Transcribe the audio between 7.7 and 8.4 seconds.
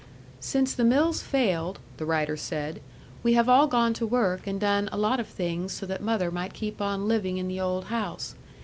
house.